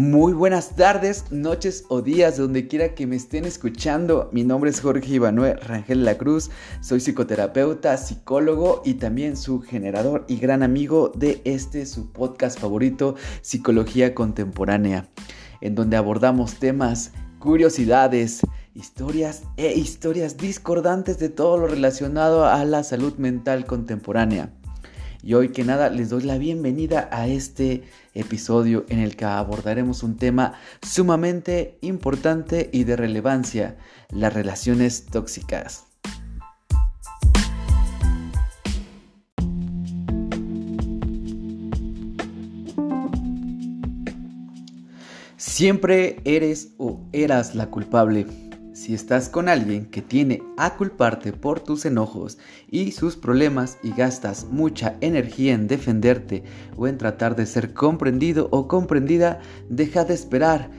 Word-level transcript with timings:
Muy 0.00 0.32
buenas 0.32 0.76
tardes, 0.76 1.30
noches 1.30 1.84
o 1.88 2.00
días, 2.00 2.38
donde 2.38 2.66
quiera 2.66 2.94
que 2.94 3.06
me 3.06 3.16
estén 3.16 3.44
escuchando. 3.44 4.30
Mi 4.32 4.44
nombre 4.44 4.70
es 4.70 4.80
Jorge 4.80 5.12
Ivanuel 5.12 5.60
Rangel 5.60 6.06
La 6.06 6.16
Cruz, 6.16 6.50
soy 6.80 7.00
psicoterapeuta, 7.00 7.98
psicólogo 7.98 8.80
y 8.82 8.94
también 8.94 9.36
su 9.36 9.60
generador 9.60 10.24
y 10.26 10.38
gran 10.38 10.62
amigo 10.62 11.12
de 11.14 11.42
este 11.44 11.84
su 11.84 12.12
podcast 12.12 12.58
favorito, 12.58 13.14
Psicología 13.42 14.14
Contemporánea, 14.14 15.06
en 15.60 15.74
donde 15.74 15.98
abordamos 15.98 16.54
temas, 16.54 17.12
curiosidades, 17.38 18.40
historias 18.74 19.42
e 19.58 19.74
historias 19.74 20.38
discordantes 20.38 21.18
de 21.18 21.28
todo 21.28 21.58
lo 21.58 21.66
relacionado 21.66 22.46
a 22.46 22.64
la 22.64 22.84
salud 22.84 23.16
mental 23.18 23.66
contemporánea. 23.66 24.50
Y 25.22 25.34
hoy 25.34 25.50
que 25.50 25.64
nada 25.64 25.90
les 25.90 26.08
doy 26.08 26.22
la 26.22 26.38
bienvenida 26.38 27.08
a 27.12 27.26
este 27.26 27.82
episodio 28.14 28.86
en 28.88 29.00
el 29.00 29.16
que 29.16 29.26
abordaremos 29.26 30.02
un 30.02 30.16
tema 30.16 30.54
sumamente 30.82 31.78
importante 31.82 32.70
y 32.72 32.84
de 32.84 32.96
relevancia, 32.96 33.76
las 34.10 34.32
relaciones 34.32 35.06
tóxicas. 35.06 35.84
Siempre 45.36 46.20
eres 46.24 46.72
o 46.78 47.00
eras 47.12 47.54
la 47.54 47.66
culpable. 47.66 48.49
Si 48.80 48.94
estás 48.94 49.28
con 49.28 49.50
alguien 49.50 49.84
que 49.84 50.00
tiene 50.00 50.42
a 50.56 50.74
culparte 50.78 51.34
por 51.34 51.60
tus 51.60 51.84
enojos 51.84 52.38
y 52.70 52.92
sus 52.92 53.14
problemas 53.14 53.76
y 53.82 53.90
gastas 53.90 54.46
mucha 54.50 54.96
energía 55.02 55.52
en 55.52 55.68
defenderte 55.68 56.44
o 56.78 56.88
en 56.88 56.96
tratar 56.96 57.36
de 57.36 57.44
ser 57.44 57.74
comprendido 57.74 58.48
o 58.52 58.68
comprendida, 58.68 59.40
deja 59.68 60.04
de 60.06 60.14
esperar 60.14 60.70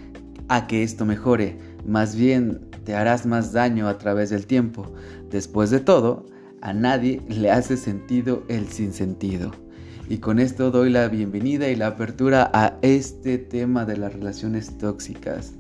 a 0.47 0.66
que 0.66 0.81
esto 0.81 1.05
mejore. 1.05 1.59
Más 1.85 2.16
bien 2.16 2.61
te 2.85 2.95
harás 2.95 3.27
más 3.27 3.53
daño 3.53 3.88
a 3.88 3.99
través 3.99 4.31
del 4.31 4.47
tiempo. 4.47 4.91
Después 5.29 5.69
de 5.69 5.79
todo, 5.79 6.25
a 6.61 6.73
nadie 6.73 7.22
le 7.29 7.52
hace 7.52 7.77
sentido 7.77 8.44
el 8.47 8.67
sinsentido. 8.69 9.52
Y 10.09 10.17
con 10.17 10.39
esto 10.39 10.72
doy 10.72 10.89
la 10.89 11.07
bienvenida 11.07 11.69
y 11.69 11.75
la 11.75 11.85
apertura 11.85 12.49
a 12.52 12.79
este 12.81 13.38
tema 13.38 13.85
de 13.85 13.97
las 13.97 14.11
relaciones 14.11 14.75
tóxicas. 14.79 15.53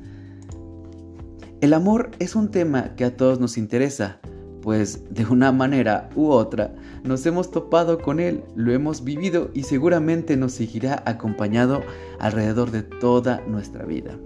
El 1.61 1.73
amor 1.75 2.09
es 2.17 2.35
un 2.35 2.49
tema 2.49 2.95
que 2.95 3.05
a 3.05 3.15
todos 3.15 3.39
nos 3.39 3.55
interesa, 3.55 4.19
pues 4.63 5.13
de 5.13 5.27
una 5.27 5.51
manera 5.51 6.09
u 6.15 6.29
otra 6.29 6.73
nos 7.03 7.23
hemos 7.27 7.51
topado 7.51 7.99
con 7.99 8.19
él, 8.19 8.43
lo 8.55 8.73
hemos 8.73 9.03
vivido 9.03 9.51
y 9.53 9.61
seguramente 9.61 10.35
nos 10.37 10.53
seguirá 10.53 11.03
acompañado 11.05 11.83
alrededor 12.19 12.71
de 12.71 12.81
toda 12.81 13.41
nuestra 13.41 13.85
vida. 13.85 14.17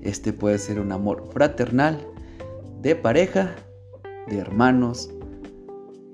Este 0.00 0.32
puede 0.32 0.58
ser 0.58 0.80
un 0.80 0.90
amor 0.90 1.28
fraternal, 1.30 2.00
de 2.80 2.96
pareja, 2.96 3.54
de 4.26 4.38
hermanos, 4.38 5.10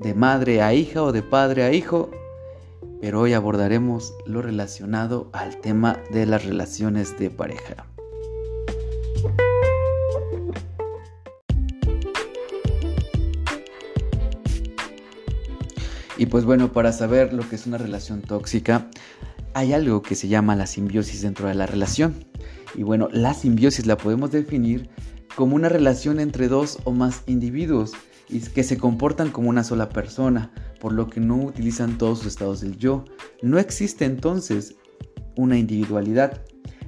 de 0.00 0.12
madre 0.12 0.60
a 0.60 0.74
hija 0.74 1.04
o 1.04 1.12
de 1.12 1.22
padre 1.22 1.62
a 1.62 1.72
hijo, 1.72 2.10
pero 3.00 3.20
hoy 3.20 3.32
abordaremos 3.32 4.12
lo 4.26 4.42
relacionado 4.42 5.30
al 5.34 5.56
tema 5.60 6.00
de 6.12 6.26
las 6.26 6.44
relaciones 6.44 7.16
de 7.16 7.30
pareja. 7.30 7.93
Y 16.24 16.26
pues 16.26 16.46
bueno, 16.46 16.72
para 16.72 16.90
saber 16.90 17.34
lo 17.34 17.46
que 17.46 17.54
es 17.54 17.66
una 17.66 17.76
relación 17.76 18.22
tóxica, 18.22 18.88
hay 19.52 19.74
algo 19.74 20.00
que 20.00 20.14
se 20.14 20.26
llama 20.26 20.56
la 20.56 20.66
simbiosis 20.66 21.20
dentro 21.20 21.48
de 21.48 21.54
la 21.54 21.66
relación. 21.66 22.14
Y 22.74 22.82
bueno, 22.82 23.10
la 23.12 23.34
simbiosis 23.34 23.84
la 23.84 23.98
podemos 23.98 24.30
definir 24.30 24.88
como 25.36 25.54
una 25.54 25.68
relación 25.68 26.20
entre 26.20 26.48
dos 26.48 26.78
o 26.84 26.92
más 26.92 27.24
individuos 27.26 27.92
y 28.30 28.40
que 28.40 28.64
se 28.64 28.78
comportan 28.78 29.32
como 29.32 29.50
una 29.50 29.64
sola 29.64 29.90
persona, 29.90 30.50
por 30.80 30.94
lo 30.94 31.10
que 31.10 31.20
no 31.20 31.36
utilizan 31.36 31.98
todos 31.98 32.20
sus 32.20 32.28
estados 32.28 32.62
del 32.62 32.78
yo. 32.78 33.04
No 33.42 33.58
existe 33.58 34.06
entonces 34.06 34.76
una 35.36 35.58
individualidad. 35.58 36.40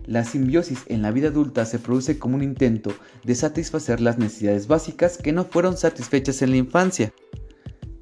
La 0.06 0.24
simbiosis 0.24 0.84
en 0.86 1.02
la 1.02 1.10
vida 1.10 1.28
adulta 1.28 1.66
se 1.66 1.78
produce 1.78 2.18
como 2.18 2.36
un 2.36 2.42
intento 2.42 2.94
de 3.22 3.34
satisfacer 3.34 4.00
las 4.00 4.16
necesidades 4.16 4.66
básicas 4.66 5.18
que 5.18 5.32
no 5.32 5.44
fueron 5.44 5.76
satisfechas 5.76 6.40
en 6.40 6.52
la 6.52 6.56
infancia. 6.56 7.12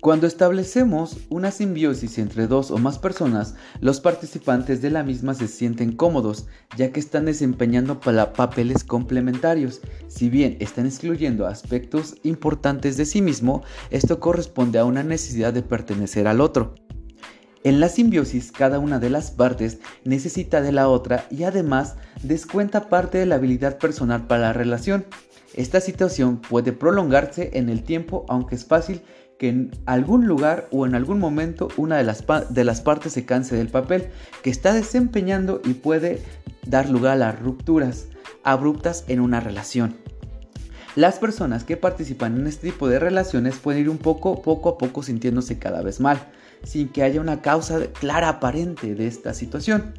Cuando 0.04 0.26
establecemos 0.26 1.16
una 1.30 1.50
simbiosis 1.50 2.18
entre 2.18 2.46
dos 2.46 2.70
o 2.70 2.76
más 2.76 2.98
personas, 2.98 3.54
los 3.80 4.00
participantes 4.00 4.82
de 4.82 4.90
la 4.90 5.02
misma 5.02 5.32
se 5.32 5.48
sienten 5.48 5.96
cómodos, 5.96 6.46
ya 6.76 6.92
que 6.92 7.00
están 7.00 7.24
desempeñando 7.24 8.00
papeles 8.00 8.84
complementarios. 8.84 9.80
Si 10.08 10.28
bien 10.28 10.58
están 10.60 10.84
excluyendo 10.84 11.46
aspectos 11.46 12.16
importantes 12.22 12.98
de 12.98 13.06
sí 13.06 13.22
mismo, 13.22 13.62
esto 13.88 14.20
corresponde 14.20 14.78
a 14.78 14.84
una 14.84 15.02
necesidad 15.02 15.54
de 15.54 15.62
pertenecer 15.62 16.28
al 16.28 16.42
otro. 16.42 16.74
En 17.62 17.80
la 17.80 17.88
simbiosis, 17.88 18.52
cada 18.52 18.80
una 18.80 18.98
de 18.98 19.08
las 19.08 19.30
partes 19.30 19.78
necesita 20.04 20.60
de 20.60 20.72
la 20.72 20.90
otra 20.90 21.24
y 21.30 21.44
además 21.44 21.96
descuenta 22.22 22.90
parte 22.90 23.16
de 23.16 23.24
la 23.24 23.36
habilidad 23.36 23.78
personal 23.78 24.26
para 24.26 24.42
la 24.42 24.52
relación. 24.52 25.06
Esta 25.54 25.80
situación 25.80 26.42
puede 26.42 26.72
prolongarse 26.72 27.52
en 27.54 27.70
el 27.70 27.84
tiempo, 27.84 28.26
aunque 28.28 28.56
es 28.56 28.66
fácil 28.66 29.00
que 29.38 29.48
en 29.48 29.70
algún 29.86 30.26
lugar 30.26 30.68
o 30.70 30.86
en 30.86 30.94
algún 30.94 31.18
momento 31.18 31.68
una 31.76 31.96
de 31.96 32.04
las, 32.04 32.24
de 32.50 32.64
las 32.64 32.80
partes 32.80 33.12
se 33.12 33.24
canse 33.24 33.56
del 33.56 33.68
papel 33.68 34.08
que 34.42 34.50
está 34.50 34.72
desempeñando 34.72 35.60
y 35.64 35.74
puede 35.74 36.22
dar 36.66 36.88
lugar 36.88 37.20
a 37.22 37.32
rupturas 37.32 38.06
abruptas 38.42 39.04
en 39.08 39.20
una 39.20 39.40
relación. 39.40 39.96
Las 40.96 41.18
personas 41.18 41.64
que 41.64 41.76
participan 41.76 42.38
en 42.38 42.46
este 42.46 42.70
tipo 42.70 42.88
de 42.88 43.00
relaciones 43.00 43.56
pueden 43.56 43.82
ir 43.82 43.90
un 43.90 43.98
poco, 43.98 44.42
poco 44.42 44.68
a 44.68 44.78
poco 44.78 45.02
sintiéndose 45.02 45.58
cada 45.58 45.82
vez 45.82 45.98
mal, 45.98 46.18
sin 46.62 46.88
que 46.88 47.02
haya 47.02 47.20
una 47.20 47.42
causa 47.42 47.80
clara 47.88 48.28
aparente 48.28 48.94
de 48.94 49.08
esta 49.08 49.34
situación. 49.34 49.94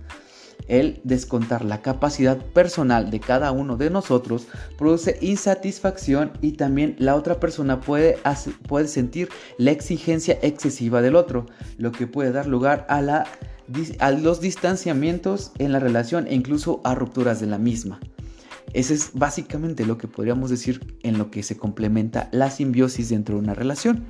El 0.67 0.99
descontar 1.03 1.63
la 1.63 1.81
capacidad 1.81 2.37
personal 2.37 3.11
de 3.11 3.19
cada 3.19 3.51
uno 3.51 3.77
de 3.77 3.89
nosotros 3.89 4.47
produce 4.77 5.17
insatisfacción 5.21 6.31
y 6.41 6.53
también 6.53 6.95
la 6.97 7.15
otra 7.15 7.39
persona 7.39 7.81
puede, 7.81 8.17
puede 8.67 8.87
sentir 8.87 9.29
la 9.57 9.71
exigencia 9.71 10.39
excesiva 10.41 11.01
del 11.01 11.15
otro, 11.15 11.45
lo 11.77 11.91
que 11.91 12.07
puede 12.07 12.31
dar 12.31 12.47
lugar 12.47 12.85
a, 12.89 13.01
la, 13.01 13.25
a 13.99 14.11
los 14.11 14.41
distanciamientos 14.41 15.51
en 15.59 15.71
la 15.71 15.79
relación 15.79 16.27
e 16.27 16.35
incluso 16.35 16.81
a 16.83 16.95
rupturas 16.95 17.39
de 17.39 17.47
la 17.47 17.57
misma. 17.57 17.99
Ese 18.73 18.93
es 18.93 19.11
básicamente 19.13 19.85
lo 19.85 19.97
que 19.97 20.09
podríamos 20.09 20.49
decir 20.49 20.97
en 21.03 21.17
lo 21.17 21.31
que 21.31 21.43
se 21.43 21.55
complementa 21.55 22.27
la 22.33 22.51
simbiosis 22.51 23.07
dentro 23.07 23.35
de 23.35 23.41
una 23.41 23.53
relación. 23.53 24.05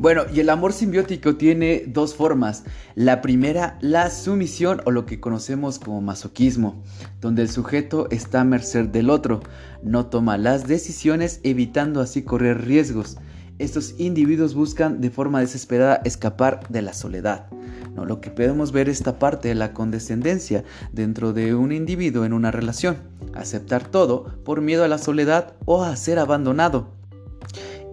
Bueno, 0.00 0.22
y 0.32 0.40
el 0.40 0.48
amor 0.48 0.72
simbiótico 0.72 1.36
tiene 1.36 1.84
dos 1.86 2.14
formas. 2.14 2.64
La 2.94 3.20
primera, 3.20 3.76
la 3.82 4.08
sumisión 4.08 4.80
o 4.86 4.90
lo 4.92 5.04
que 5.04 5.20
conocemos 5.20 5.78
como 5.78 6.00
masoquismo, 6.00 6.82
donde 7.20 7.42
el 7.42 7.50
sujeto 7.50 8.08
está 8.10 8.40
a 8.40 8.44
merced 8.44 8.86
del 8.86 9.10
otro, 9.10 9.42
no 9.82 10.06
toma 10.06 10.38
las 10.38 10.66
decisiones 10.66 11.40
evitando 11.42 12.00
así 12.00 12.22
correr 12.22 12.64
riesgos. 12.64 13.18
Estos 13.58 13.94
individuos 13.98 14.54
buscan 14.54 15.02
de 15.02 15.10
forma 15.10 15.40
desesperada 15.40 16.00
escapar 16.06 16.66
de 16.70 16.80
la 16.80 16.94
soledad. 16.94 17.50
No, 17.94 18.06
lo 18.06 18.22
que 18.22 18.30
podemos 18.30 18.72
ver 18.72 18.88
esta 18.88 19.18
parte 19.18 19.48
de 19.48 19.54
la 19.54 19.74
condescendencia 19.74 20.64
dentro 20.94 21.34
de 21.34 21.54
un 21.54 21.72
individuo 21.72 22.24
en 22.24 22.32
una 22.32 22.50
relación. 22.50 22.96
Aceptar 23.34 23.86
todo 23.86 24.34
por 24.46 24.62
miedo 24.62 24.82
a 24.82 24.88
la 24.88 24.96
soledad 24.96 25.56
o 25.66 25.84
a 25.84 25.94
ser 25.96 26.18
abandonado. 26.18 26.99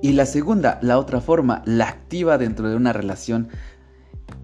Y 0.02 0.14
la 0.14 0.26
segunda, 0.26 0.80
la 0.82 1.00
otra 1.00 1.22
forma, 1.22 1.62
la 1.66 1.88
activa 1.88 2.38
dentro 2.38 2.70
de 2.70 2.76
una 2.76 2.94
relación, 2.94 3.50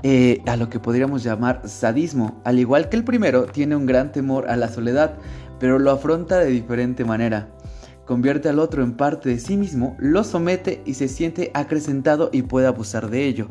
eh, 0.02 0.42
a 0.48 0.58
lo 0.58 0.70
que 0.70 0.80
podríamos 0.80 1.24
llamar 1.24 1.62
sadismo. 1.70 2.42
Al 2.44 2.60
igual 2.60 2.90
que 2.90 2.98
el 2.98 3.04
primero, 3.04 3.46
tiene 3.46 3.76
un 3.76 3.86
gran 3.86 4.12
temor 4.12 4.50
a 4.50 4.58
la 4.58 4.68
soledad, 4.68 5.16
pero 5.60 5.80
lo 5.80 5.92
afronta 5.92 6.40
de 6.40 6.48
diferente 6.48 7.06
manera. 7.06 7.50
Convierte 8.06 8.50
al 8.50 8.60
otro 8.60 8.84
en 8.84 8.98
parte 8.98 9.30
de 9.30 9.40
sí 9.40 9.56
mismo, 9.56 9.96
lo 9.98 10.26
somete 10.26 10.82
y 10.86 10.96
se 10.96 11.08
siente 11.08 11.52
acrecentado 11.54 12.30
y 12.34 12.42
puede 12.42 12.68
abusar 12.68 13.10
de 13.10 13.26
ello. 13.26 13.48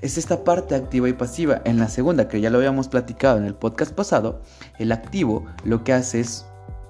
Es 0.00 0.18
esta 0.18 0.42
parte 0.42 0.74
activa 0.74 1.08
y 1.08 1.12
pasiva. 1.12 1.62
En 1.64 1.78
la 1.78 1.88
segunda, 1.88 2.26
que 2.26 2.40
ya 2.40 2.50
lo 2.50 2.58
habíamos 2.58 2.88
platicado 2.88 3.38
en 3.38 3.44
el 3.44 3.54
podcast 3.54 3.94
pasado, 3.94 4.42
el 4.80 4.90
activo 4.90 5.44
lo 5.64 5.84
que 5.84 5.92
hace 5.92 6.18
es 6.18 6.46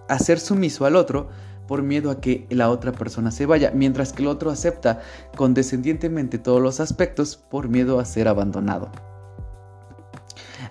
hacer 0.09 0.41
sumiso 0.41 0.87
al 0.87 0.97
otro, 0.97 1.29
por 1.73 1.83
miedo 1.83 2.11
a 2.11 2.21
que 2.21 2.47
la 2.51 2.69
otra 2.69 2.93
persona 2.93 3.31
se 3.31 3.47
vaya, 3.47 3.73
mientras 3.75 4.13
que 4.13 4.21
el 4.21 4.29
otro 4.29 4.51
acepta 4.51 5.01
condescendientemente 5.35 6.37
todos 6.37 6.61
los 6.61 6.81
aspectos 6.81 7.37
por 7.37 7.71
miedo 7.71 7.99
a 7.99 8.05
ser 8.05 8.29
abandonado. 8.29 8.93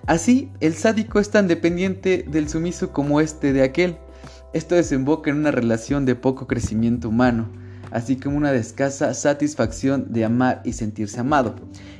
Así, 0.06 0.52
el 0.60 0.74
sádico 0.74 1.18
es 1.18 1.28
tan 1.30 1.48
dependiente 1.48 2.24
del 2.30 2.48
sumiso 2.48 2.92
como 2.92 3.20
este 3.20 3.52
de 3.52 3.64
aquel. 3.64 3.98
Esto 4.52 4.76
desemboca 4.76 5.28
en 5.28 5.38
una 5.38 5.50
relación 5.50 6.06
de 6.06 6.14
poco 6.14 6.46
crecimiento 6.46 7.08
humano. 7.08 7.50
así 7.90 8.14
como 8.14 8.36
una 8.36 8.52
escasa 8.52 9.12
satisfacción 9.12 10.12
de 10.12 10.24
amar 10.24 10.62
y 10.64 10.74
sentirse 10.74 11.18
amado. 11.18 11.56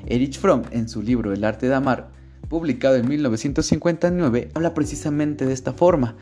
Erich 0.06 0.38
Fromm, 0.38 0.62
en 0.70 0.88
su 0.88 1.02
libro 1.02 1.32
El 1.32 1.42
arte 1.42 1.66
de 1.66 1.74
amar, 1.74 2.10
publicado 2.48 2.94
en 2.94 3.08
1959, 3.08 4.52
habla 4.54 4.74
precisamente 4.74 5.44
de 5.44 5.54
esta 5.54 5.72
forma, 5.72 6.14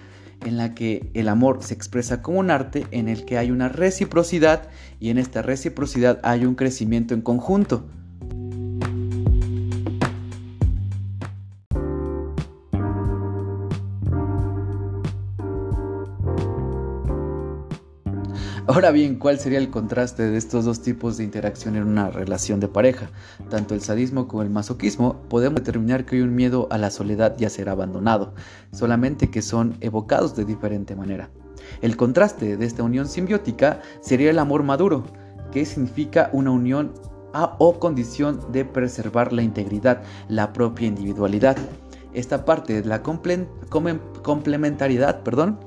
en 0.45 0.57
la 0.57 0.75
que 0.75 1.11
el 1.15 1.29
amor 1.29 1.63
se 1.63 1.75
expresa 1.75 2.23
como 2.23 2.39
un 2.41 2.51
arte 2.51 2.87
en 2.91 3.09
el 3.09 3.25
que 3.25 3.39
hay 3.39 3.51
una 3.51 3.69
reciprocidad 3.69 4.69
y 4.99 5.11
en 5.11 5.19
esta 5.19 5.43
reciprocidad 5.43 6.21
hay 6.23 6.45
un 6.45 6.55
crecimiento 6.55 7.15
en 7.15 7.23
conjunto. 7.23 7.87
Ahora 18.73 18.93
bien, 18.93 19.17
¿cuál 19.17 19.41
sería 19.41 19.59
el 19.59 19.69
contraste 19.69 20.31
de 20.31 20.39
estos 20.39 20.65
dos 20.65 20.81
tipos 20.81 21.17
de 21.17 21.25
interacción 21.25 21.75
en 21.75 21.83
una 21.83 22.09
relación 22.09 22.61
de 22.61 22.69
pareja? 22.69 23.11
Tanto 23.49 23.75
el 23.75 23.81
sadismo 23.81 24.29
como 24.29 24.45
el 24.45 24.51
masoquismo, 24.51 25.25
podemos 25.29 25.57
determinar 25.57 26.05
que 26.05 26.15
hay 26.15 26.23
un 26.23 26.37
miedo 26.37 26.69
a 26.71 26.79
la 26.79 26.93
soledad 26.93 27.35
y 27.37 27.47
a 27.47 27.51
ser 27.51 27.69
abandonado, 27.69 28.33
solamente 28.71 29.29
que 29.29 29.43
son 29.43 29.77
evocados 29.81 30.37
de 30.37 30.45
diferente 30.45 30.95
manera. 30.95 31.31
El 31.83 31.97
contraste 31.97 32.57
de 32.57 32.65
esta 32.65 32.85
unión 32.85 33.09
simbiótica 33.09 33.81
sería 34.03 34.31
el 34.31 34.39
amor 34.39 34.63
maduro, 34.63 35.03
que 35.51 35.67
significa 35.67 36.31
una 36.33 36.53
unión 36.53 36.93
a 37.33 37.57
o 37.59 37.81
condición 37.81 38.53
de 38.53 38.65
preservar 38.65 39.33
la 39.33 39.43
integridad, 39.43 40.05
la 40.29 40.53
propia 40.53 40.87
individualidad. 40.87 41.57
Esta 42.13 42.45
parte 42.45 42.83
de 42.83 42.89
la 42.89 43.03
complementariedad, 43.03 45.25
perdón, 45.25 45.59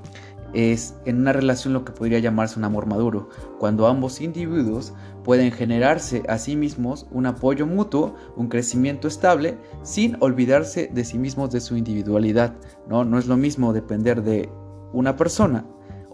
es 0.54 0.96
en 1.06 1.20
una 1.20 1.34
relación 1.34 1.74
lo 1.74 1.84
que 1.84 1.92
podría 1.92 2.20
llamarse 2.20 2.60
un 2.60 2.66
amor 2.66 2.86
maduro, 2.86 3.30
cuando 3.60 3.88
ambos 3.88 4.22
individuos 4.22 4.94
pueden 5.24 5.52
generarse 5.52 6.24
a 6.28 6.38
sí 6.38 6.56
mismos 6.56 7.08
un 7.12 7.26
apoyo 7.26 7.66
mutuo, 7.66 8.16
un 8.36 8.48
crecimiento 8.50 9.08
estable, 9.08 9.58
sin 9.82 10.18
olvidarse 10.20 10.90
de 10.94 11.04
sí 11.04 11.18
mismos, 11.18 11.52
de 11.52 11.62
su 11.62 11.76
individualidad. 11.76 12.56
No, 12.88 13.04
no 13.04 13.18
es 13.18 13.28
lo 13.28 13.38
mismo 13.38 13.74
depender 13.74 14.22
de 14.22 14.50
una 14.92 15.16
persona 15.16 15.66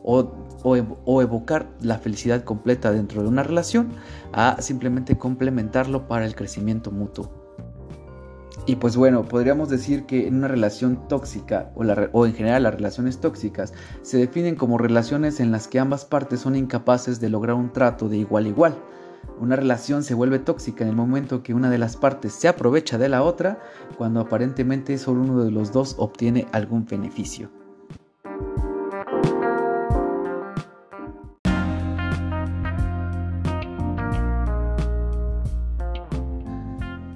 o, 0.03 0.31
o 0.63 1.21
evocar 1.21 1.69
la 1.81 1.97
felicidad 1.97 2.43
completa 2.43 2.91
dentro 2.91 3.21
de 3.21 3.27
una 3.27 3.43
relación 3.43 3.89
a 4.31 4.61
simplemente 4.61 5.17
complementarlo 5.17 6.07
para 6.07 6.25
el 6.25 6.35
crecimiento 6.35 6.91
mutuo. 6.91 7.38
Y 8.69 8.75
pues 8.75 8.95
bueno, 8.95 9.23
podríamos 9.23 9.67
decir 9.69 10.05
que 10.05 10.27
en 10.27 10.35
una 10.35 10.47
relación 10.47 11.07
tóxica 11.07 11.71
o, 11.73 12.25
en 12.27 12.35
general 12.35 12.61
las 12.61 12.75
relaciones 12.75 13.19
tóxicas 13.19 13.73
se 14.03 14.19
definen 14.19 14.55
como 14.55 14.77
relaciones 14.77 15.39
en 15.39 15.51
las 15.51 15.67
que 15.67 15.79
ambas 15.79 16.05
partes 16.05 16.41
son 16.41 16.55
incapaces 16.55 17.19
de 17.19 17.29
lograr 17.29 17.55
un 17.55 17.73
trato 17.73 18.09
de 18.09 18.17
igual 18.17 18.45
a 18.45 18.49
igual. 18.49 18.77
Una 19.39 19.55
relación 19.55 20.03
se 20.03 20.13
vuelve 20.13 20.37
tóxica 20.37 20.83
en 20.83 20.91
el 20.91 20.95
momento 20.95 21.41
que 21.41 21.55
una 21.55 21.71
de 21.71 21.79
las 21.79 21.97
partes 21.97 22.33
se 22.33 22.47
aprovecha 22.47 22.99
de 22.99 23.09
la 23.09 23.23
otra 23.23 23.57
cuando 23.97 24.19
aparentemente 24.19 24.99
solo 24.99 25.21
uno 25.21 25.43
de 25.43 25.49
los 25.49 25.71
dos 25.71 25.95
obtiene 25.97 26.45
algún 26.51 26.85
beneficio. 26.85 27.49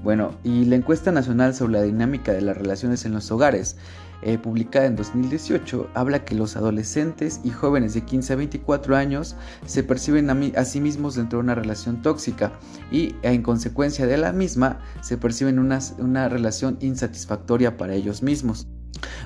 Bueno, 0.03 0.35
y 0.43 0.65
la 0.65 0.75
encuesta 0.75 1.13
nacional 1.13 1.55
sobre 1.55 1.73
la 1.73 1.81
dinámica 1.83 2.33
de 2.33 2.41
las 2.41 2.57
relaciones 2.57 3.05
en 3.05 3.13
los 3.13 3.31
hogares, 3.31 3.77
eh, 4.21 4.37
publicada 4.37 4.85
en 4.85 4.97
2018, 4.97 5.89
habla 5.93 6.25
que 6.25 6.35
los 6.35 6.57
adolescentes 6.57 7.39
y 7.45 7.51
jóvenes 7.51 7.93
de 7.93 8.01
15 8.01 8.33
a 8.33 8.35
24 8.35 8.97
años 8.97 9.37
se 9.65 9.81
perciben 9.81 10.29
a, 10.29 10.65
sí 10.65 10.81
mismos 10.81 11.15
dentro 11.15 11.39
de 11.39 11.43
una 11.43 11.55
relación 11.55 12.01
tóxica 12.01 12.51
y 12.91 13.15
en 13.21 13.43
consecuencia 13.43 14.05
de 14.05 14.17
la 14.17 14.33
misma 14.33 14.79
se 15.01 15.17
perciben 15.17 15.57
una, 15.57 15.79
una 15.97 16.27
relación 16.27 16.77
insatisfactoria 16.81 17.77
para 17.77 17.93
ellos 17.93 18.23
mismos. 18.23 18.67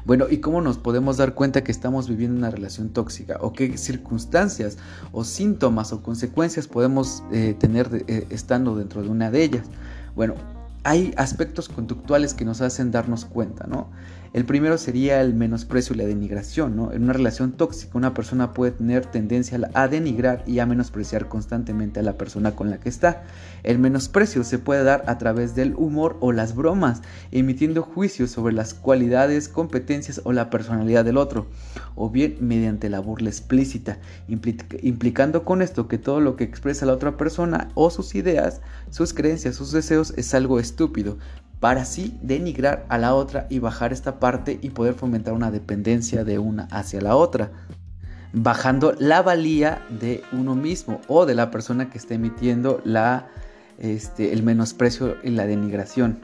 Bueno, 0.06 0.28
¿y 0.30 0.38
cómo 0.38 0.62
nos 0.62 0.78
podemos 0.78 1.18
dar 1.18 1.34
cuenta 1.34 1.64
que 1.64 1.72
estamos 1.72 2.08
viviendo 2.08 2.38
una 2.38 2.52
relación 2.52 2.90
tóxica? 2.90 3.38
¿O 3.42 3.52
qué 3.52 3.78
circunstancias 3.78 4.78
o 5.12 5.24
síntomas 5.24 5.92
o 5.92 6.04
consecuencias 6.04 6.68
podemos 6.68 7.24
eh, 7.32 7.56
tener 7.60 8.06
eh, 8.08 8.28
estando 8.30 8.76
dentro 8.76 9.02
de 9.02 9.10
una 9.10 9.32
de 9.32 9.44
ellas? 9.44 9.68
Bueno, 10.16 10.36
hay 10.84 11.14
aspectos 11.18 11.70
conductuales 11.70 12.34
que 12.34 12.46
nos 12.46 12.62
hacen 12.62 12.92
darnos 12.92 13.26
cuenta, 13.26 13.68
¿no? 13.68 13.90
El 14.34 14.46
primero 14.46 14.78
sería 14.78 15.22
el 15.22 15.34
menosprecio 15.34 15.96
y 15.96 15.98
la 15.98 16.06
denigración, 16.06 16.76
¿no? 16.76 16.92
En 16.92 17.04
una 17.04 17.14
relación 17.14 17.54
tóxica 17.54 17.98
una 17.98 18.14
persona 18.14 18.54
puede 18.54 18.72
tener 18.72 19.06
tendencia 19.06 19.60
a 19.74 19.88
denigrar 19.88 20.44
y 20.46 20.60
a 20.60 20.66
menospreciar 20.66 21.28
constantemente 21.28 22.00
a 22.00 22.04
la 22.04 22.18
persona 22.18 22.52
con 22.52 22.70
la 22.70 22.80
que 22.80 22.90
está. 22.90 23.24
El 23.64 23.80
menosprecio 23.80 24.44
se 24.44 24.60
puede 24.60 24.84
dar 24.84 25.04
a 25.08 25.18
través 25.18 25.56
del 25.56 25.74
humor 25.76 26.18
o 26.20 26.32
las 26.32 26.56
bromas, 26.56 27.02
emitiendo 27.32 27.82
juicios 27.84 28.32
sobre 28.32 28.54
las 28.54 28.74
cualidades, 28.74 29.50
competencias 29.50 30.22
o 30.24 30.34
la 30.34 30.50
personalidad 30.50 31.06
del 31.06 31.18
otro, 31.18 31.48
o 31.96 32.10
bien 32.10 32.38
mediante 32.42 32.90
la 32.90 33.00
burla 33.00 33.30
explícita, 33.30 33.98
implicando 34.28 35.44
con 35.44 35.62
esto 35.62 35.88
que 35.88 35.98
todo 35.98 36.20
lo 36.20 36.36
que 36.36 36.44
expresa 36.44 36.86
la 36.86 36.94
otra 36.94 37.18
persona 37.18 37.70
o 37.74 37.90
sus 37.90 38.16
ideas, 38.16 38.62
sus 38.90 39.14
creencias, 39.14 39.56
sus 39.56 39.72
deseos 39.72 40.14
es 40.18 40.34
algo 40.34 40.60
estúpido, 40.60 41.18
para 41.60 41.82
así 41.82 42.18
denigrar 42.22 42.86
a 42.90 42.98
la 42.98 43.16
otra 43.16 43.48
y 43.50 43.60
bajar 43.60 43.94
esta 43.94 44.20
parte 44.20 44.60
y 44.62 44.70
poder 44.70 44.94
fomentar 44.94 45.34
una 45.34 45.52
dependencia 45.52 46.24
de 46.24 46.40
una 46.40 46.68
hacia 46.72 47.02
la 47.02 47.16
otra, 47.16 47.52
bajando 48.34 48.94
la 49.00 49.22
valía 49.22 49.86
de 49.90 50.24
uno 50.32 50.56
mismo 50.56 51.02
o 51.08 51.26
de 51.26 51.36
la 51.36 51.50
persona 51.50 51.90
que 51.90 51.98
está 51.98 52.14
emitiendo 52.14 52.82
la, 52.84 53.28
este, 53.80 54.34
el 54.34 54.44
menosprecio 54.44 55.18
y 55.24 55.32
la 55.32 55.48
denigración. 55.48 56.20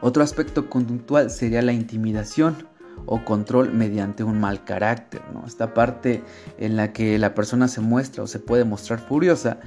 Otro 0.00 0.22
aspecto 0.22 0.68
conductual 0.68 1.30
sería 1.30 1.62
la 1.62 1.72
intimidación 1.72 2.68
o 3.06 3.24
control 3.24 3.72
mediante 3.72 4.24
un 4.24 4.40
mal 4.40 4.64
carácter, 4.64 5.22
¿no? 5.32 5.44
Esta 5.46 5.74
parte 5.74 6.22
en 6.58 6.76
la 6.76 6.92
que 6.92 7.18
la 7.18 7.34
persona 7.34 7.68
se 7.68 7.80
muestra 7.80 8.22
o 8.22 8.26
se 8.26 8.38
puede 8.38 8.64
mostrar 8.64 8.98
furiosa 8.98 9.58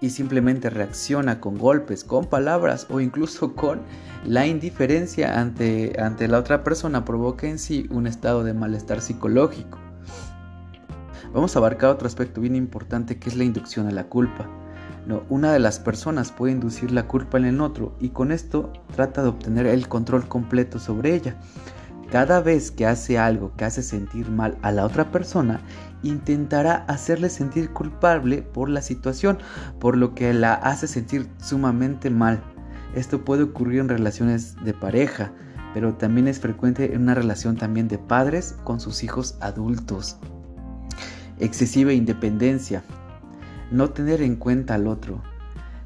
y 0.00 0.10
simplemente 0.10 0.70
reacciona 0.70 1.40
con 1.40 1.58
golpes, 1.58 2.04
con 2.04 2.24
palabras 2.26 2.86
o 2.90 3.00
incluso 3.00 3.54
con 3.56 3.80
la 4.24 4.46
indiferencia 4.46 5.40
ante, 5.40 6.00
ante 6.00 6.28
la 6.28 6.38
otra 6.38 6.64
persona 6.64 7.04
provoca 7.04 7.46
en 7.46 7.58
sí 7.58 7.86
un 7.90 8.06
estado 8.06 8.44
de 8.44 8.54
malestar 8.54 9.00
psicológico. 9.00 9.78
Vamos 11.32 11.54
a 11.54 11.60
abarcar 11.60 11.90
otro 11.90 12.08
aspecto 12.08 12.40
bien 12.40 12.56
importante 12.56 13.18
que 13.18 13.28
es 13.28 13.36
la 13.36 13.44
inducción 13.44 13.86
a 13.86 13.92
la 13.92 14.04
culpa. 14.04 14.48
No, 15.06 15.22
una 15.28 15.52
de 15.52 15.60
las 15.60 15.78
personas 15.78 16.32
puede 16.32 16.52
inducir 16.52 16.90
la 16.90 17.06
culpa 17.06 17.38
en 17.38 17.44
el 17.44 17.60
otro 17.60 17.94
y 18.00 18.10
con 18.10 18.32
esto 18.32 18.72
trata 18.94 19.22
de 19.22 19.28
obtener 19.28 19.66
el 19.66 19.88
control 19.88 20.26
completo 20.28 20.78
sobre 20.78 21.14
ella. 21.14 21.36
Cada 22.10 22.40
vez 22.40 22.72
que 22.72 22.86
hace 22.86 23.18
algo 23.18 23.52
que 23.56 23.64
hace 23.64 23.84
sentir 23.84 24.30
mal 24.30 24.58
a 24.62 24.72
la 24.72 24.84
otra 24.84 25.12
persona, 25.12 25.60
intentará 26.02 26.84
hacerle 26.88 27.30
sentir 27.30 27.70
culpable 27.70 28.42
por 28.42 28.68
la 28.68 28.82
situación, 28.82 29.38
por 29.78 29.96
lo 29.96 30.14
que 30.14 30.34
la 30.34 30.54
hace 30.54 30.88
sentir 30.88 31.28
sumamente 31.38 32.10
mal. 32.10 32.42
Esto 32.96 33.24
puede 33.24 33.44
ocurrir 33.44 33.78
en 33.78 33.88
relaciones 33.88 34.56
de 34.64 34.74
pareja, 34.74 35.32
pero 35.72 35.94
también 35.94 36.26
es 36.26 36.40
frecuente 36.40 36.94
en 36.94 37.02
una 37.02 37.14
relación 37.14 37.56
también 37.56 37.86
de 37.86 37.98
padres 37.98 38.56
con 38.64 38.80
sus 38.80 39.04
hijos 39.04 39.36
adultos. 39.40 40.16
Excesiva 41.38 41.92
independencia. 41.92 42.82
No 43.70 43.90
tener 43.90 44.20
en 44.20 44.34
cuenta 44.34 44.74
al 44.74 44.88
otro. 44.88 45.22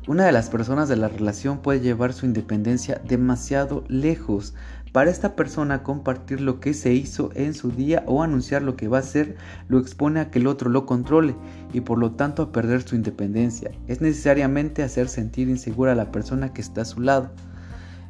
Una 0.07 0.27
de 0.27 0.33
las 0.33 0.51
personas 0.51 0.89
de 0.91 0.97
la 0.97 1.09
relación 1.09 1.59
puede 1.59 1.81
llevar 1.81 2.13
su 2.13 2.27
independencia 2.27 3.01
demasiado 3.09 3.85
lejos, 3.89 4.55
para 4.95 5.11
esta 5.11 5.35
persona 5.35 5.83
compartir 5.83 6.41
lo 6.41 6.61
que 6.61 6.73
se 6.73 6.95
hizo 6.95 7.33
en 7.35 7.53
su 7.53 7.73
día 7.73 8.05
o 8.07 8.23
anunciar 8.23 8.63
lo 8.63 8.77
que 8.77 8.87
va 8.87 8.99
a 8.99 9.01
hacer 9.01 9.35
lo 9.67 9.81
expone 9.81 10.21
a 10.21 10.31
que 10.31 10.39
el 10.39 10.47
otro 10.47 10.71
lo 10.71 10.87
controle 10.87 11.35
y 11.73 11.81
por 11.81 11.99
lo 11.99 12.13
tanto 12.13 12.45
a 12.45 12.53
perder 12.53 12.83
su 12.83 12.95
independencia. 12.95 13.73
Es 13.89 14.01
necesariamente 14.01 14.85
hacer 14.85 15.09
sentir 15.09 15.49
insegura 15.49 15.91
a 15.91 15.97
la 15.97 16.13
persona 16.13 16.53
que 16.53 16.61
está 16.61 16.83
a 16.83 16.85
su 16.85 17.01
lado 17.01 17.33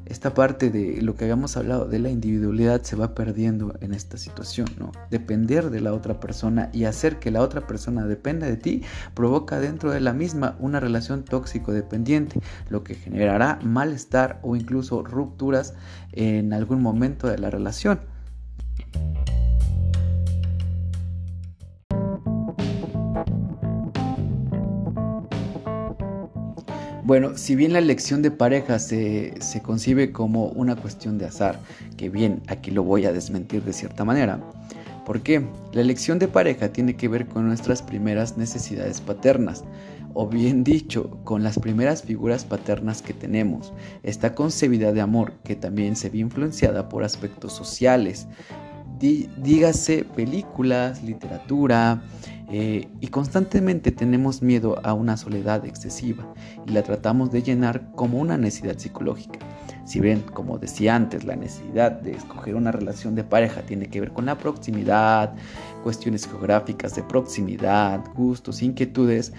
esta 0.06 0.34
parte 0.34 0.70
de 0.70 1.00
lo 1.02 1.16
que 1.16 1.24
habíamos 1.24 1.56
hablado 1.56 1.86
de 1.86 1.98
la 1.98 2.10
individualidad 2.10 2.82
se 2.82 2.96
va 2.96 3.14
perdiendo 3.14 3.74
en 3.80 3.94
esta 3.94 4.18
situación, 4.18 4.68
¿no? 4.78 4.92
Depender 5.10 5.70
de 5.70 5.80
la 5.80 5.92
otra 5.94 6.20
persona 6.20 6.70
y 6.72 6.84
hacer 6.84 7.18
que 7.18 7.30
la 7.30 7.40
otra 7.40 7.66
persona 7.66 8.06
dependa 8.06 8.46
de 8.46 8.56
ti 8.56 8.82
provoca 9.14 9.60
dentro 9.60 9.90
de 9.90 10.00
la 10.00 10.12
misma 10.12 10.56
una 10.58 10.80
relación 10.80 11.24
tóxico-dependiente, 11.24 12.40
lo 12.68 12.84
que 12.84 12.94
generará 12.94 13.58
malestar 13.62 14.40
o 14.42 14.56
incluso 14.56 15.02
rupturas 15.02 15.74
en 16.12 16.52
algún 16.52 16.82
momento 16.82 17.26
de 17.26 17.38
la 17.38 17.50
relación. 17.50 18.00
Bueno, 27.04 27.36
si 27.36 27.54
bien 27.54 27.74
la 27.74 27.80
elección 27.80 28.22
de 28.22 28.30
pareja 28.30 28.78
se, 28.78 29.34
concibe 29.62 30.10
como 30.10 30.46
una 30.46 30.74
cuestión 30.74 31.18
de 31.18 31.26
azar, 31.26 31.60
que 31.98 32.08
bien, 32.08 32.40
aquí 32.48 32.70
lo 32.70 32.82
voy 32.82 33.04
a 33.04 33.12
desmentir 33.12 33.62
de 33.62 33.74
cierta 33.74 34.06
manera, 34.06 34.40
¿Por 35.04 35.20
qué? 35.20 35.44
La 35.74 35.82
elección 35.82 36.18
de 36.18 36.28
pareja 36.28 36.72
tiene 36.72 36.96
que 36.96 37.08
ver 37.08 37.26
con 37.26 37.46
nuestras 37.46 37.82
primeras 37.82 38.38
necesidades 38.38 39.02
paternas, 39.02 39.62
o 40.14 40.26
bien 40.28 40.64
dicho, 40.64 41.18
con 41.24 41.42
las 41.42 41.58
primeras 41.58 42.02
figuras 42.04 42.46
paternas 42.46 43.02
que 43.02 43.12
tenemos. 43.12 43.74
Esta 44.02 44.34
concebida 44.34 44.92
de 44.92 45.02
amor, 45.02 45.34
que 45.44 45.56
también 45.56 45.96
se 45.96 46.08
ve 46.08 46.18
influenciada 46.18 46.88
por 46.88 47.04
aspectos 47.04 47.52
sociales, 47.52 48.26
dígase 48.98 50.04
películas, 50.04 51.02
literatura, 51.02 52.02
eh, 52.50 52.88
y 53.00 53.06
constantemente 53.08 53.90
tenemos 53.90 54.42
miedo 54.42 54.78
a 54.84 54.92
una 54.92 55.16
soledad 55.16 55.64
excesiva 55.64 56.32
y 56.66 56.72
la 56.72 56.82
tratamos 56.82 57.30
de 57.30 57.42
llenar 57.42 57.90
como 57.92 58.18
una 58.18 58.36
necesidad 58.36 58.78
psicológica. 58.78 59.38
Si 59.86 60.00
ven, 60.00 60.20
como 60.20 60.58
decía 60.58 60.94
antes, 60.94 61.24
la 61.24 61.36
necesidad 61.36 61.92
de 61.92 62.12
escoger 62.12 62.54
una 62.54 62.72
relación 62.72 63.14
de 63.14 63.24
pareja 63.24 63.62
tiene 63.62 63.86
que 63.86 64.00
ver 64.00 64.12
con 64.12 64.26
la 64.26 64.38
proximidad, 64.38 65.34
cuestiones 65.82 66.26
geográficas 66.26 66.94
de 66.94 67.02
proximidad, 67.02 68.04
gustos, 68.14 68.62
inquietudes, 68.62 69.32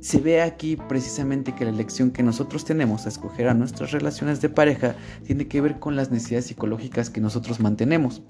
se 0.00 0.18
ve 0.18 0.42
aquí 0.42 0.76
precisamente 0.76 1.54
que 1.54 1.64
la 1.64 1.70
elección 1.70 2.10
que 2.10 2.24
nosotros 2.24 2.64
tenemos 2.64 3.06
a 3.06 3.08
escoger 3.08 3.48
a 3.48 3.54
nuestras 3.54 3.92
relaciones 3.92 4.40
de 4.40 4.48
pareja 4.48 4.96
tiene 5.24 5.46
que 5.46 5.60
ver 5.60 5.78
con 5.78 5.94
las 5.94 6.10
necesidades 6.10 6.46
psicológicas 6.46 7.08
que 7.08 7.20
nosotros 7.20 7.60
mantenemos. 7.60 8.20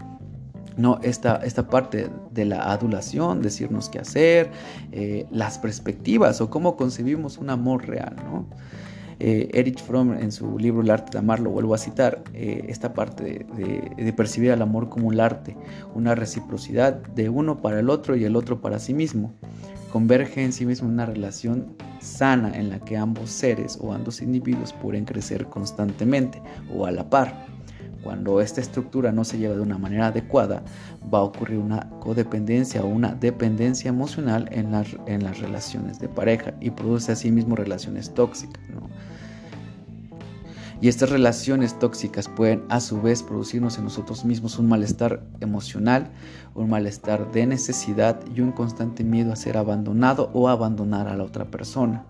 No, 0.77 0.99
esta, 1.03 1.37
esta 1.37 1.69
parte 1.69 2.09
de 2.31 2.45
la 2.45 2.73
adulación, 2.73 3.43
decirnos 3.43 3.89
qué 3.89 3.99
hacer, 3.99 4.51
eh, 4.93 5.27
las 5.31 5.59
perspectivas 5.59 6.41
o 6.41 6.51
cómo 6.51 6.77
concebimos 6.77 7.39
un 7.39 7.51
amor 7.51 7.87
real, 7.87 8.17
¿no? 8.17 8.47
Eh, 9.25 9.51
Erich 9.53 9.81
Fromm 9.81 10.15
en 10.15 10.33
su 10.33 10.59
libro 10.59 10.83
El 10.83 10.91
arte 10.91 11.13
de 11.13 11.19
amar, 11.19 11.39
lo 11.39 11.51
vuelvo 11.51 11.75
a 11.75 11.79
citar, 11.79 12.25
eh, 12.35 12.65
esta 12.69 12.93
parte 12.93 13.47
de, 13.55 14.13
percibir 14.15 14.51
al 14.51 14.63
amor 14.63 14.89
como 14.89 15.07
un 15.07 15.21
arte, 15.21 15.57
una 15.95 16.17
reciprocidad 16.17 16.95
de 16.95 17.29
uno 17.29 17.63
para 17.63 17.79
el 17.79 17.89
otro 17.89 18.17
y 18.17 18.25
el 18.25 18.35
otro 18.35 18.61
para 18.61 18.81
sí 18.81 18.95
mismo. 18.95 19.33
Converge 19.93 20.43
en 20.43 20.53
sí 20.53 20.67
mismo 20.67 20.89
una 20.89 21.07
relación 21.07 21.77
sana 22.01 22.51
en 22.59 22.69
la 22.69 22.81
que 22.81 22.97
ambos 22.97 23.31
seres 23.31 23.79
o 23.81 23.93
ambos 23.93 24.23
individuos 24.23 24.73
pueden 24.73 25.05
crecer 25.05 25.47
constantemente 25.47 26.43
o 26.75 26.87
a 26.87 26.91
la 26.91 27.09
par. 27.09 27.47
Cuando 28.03 28.41
esta 28.41 28.61
estructura 28.61 29.13
no 29.13 29.25
se 29.25 29.39
lleva 29.39 29.55
de 29.55 29.61
una 29.61 29.79
manera 29.79 30.09
adecuada, 30.09 30.63
va 31.13 31.19
a 31.19 31.23
ocurrir 31.23 31.59
una 31.59 31.89
codependencia 32.01 32.83
o 32.83 32.89
una 32.89 33.15
dependencia 33.15 33.89
emocional 33.89 34.49
en 34.51 34.73
las, 34.73 34.89
en 35.07 35.23
las 35.23 35.39
relaciones 35.39 36.01
de 36.01 36.09
pareja 36.09 36.55
y 36.61 36.71
produce 36.71 37.13
asimismo 37.13 37.55
relaciones 37.55 38.13
tóxicas. 38.13 38.61
Y 40.81 40.89
estas 40.89 41.11
relaciones 41.11 41.79
tóxicas 41.79 42.29
pueden 42.29 42.65
a 42.69 42.81
su 42.81 43.01
vez 43.01 43.23
producirnos 43.23 43.79
en 43.79 43.85
nosotros 43.85 44.25
mismos 44.25 44.59
un 44.59 44.69
malestar 44.69 45.23
emocional, 45.39 46.11
un 46.57 46.69
malestar 46.69 47.31
de 47.31 47.47
necesidad 47.47 48.19
y 48.35 48.41
un 48.41 48.51
constante 48.51 49.05
miedo 49.05 49.33
a 49.33 49.37
ser 49.37 49.57
abandonado 49.57 50.31
o 50.35 50.49
abandonar 50.49 51.07
a 51.07 51.17
la 51.17 51.23
otra 51.23 51.45
persona 51.45 52.05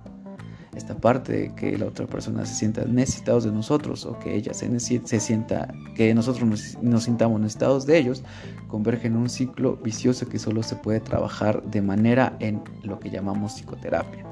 esta 0.75 0.95
parte 0.95 1.33
de 1.33 1.55
que 1.55 1.77
la 1.77 1.87
otra 1.87 2.07
persona 2.07 2.47
se 2.47 2.55
sienta 2.55 2.85
necesitados 2.85 3.45
de 3.45 3.53
nosotros 3.53 4.07
o 4.07 4.19
que 4.19 4.35
ella 4.35 4.55
se, 4.55 4.81
se 4.81 5.21
sienta, 5.21 5.73
que 5.95 6.15
nosotros 6.15 6.49
nos, 6.49 6.83
nos, 6.83 7.05
sintamos 7.05 7.41
necesitados 7.41 7.87
de 7.87 7.99
ellos, 7.99 8.23
converge 8.69 9.09
en 9.09 9.17
un 9.17 9.29
ciclo 9.29 9.77
vicioso 9.77 10.29
que 10.29 10.39
solo 10.39 10.63
se 10.63 10.77
puede 10.77 11.01
trabajar 11.01 11.63
de 11.65 11.83
manera 11.83 12.37
en 12.41 12.63
lo 12.83 12.99
que 12.99 13.11
llamamos 13.11 13.55
psicoterapia. 13.55 14.32